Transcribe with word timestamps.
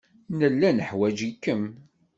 Nella 0.37 0.69
neḥwaj-ikem. 0.71 1.63